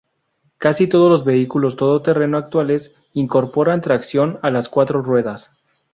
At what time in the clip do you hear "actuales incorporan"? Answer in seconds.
2.39-3.81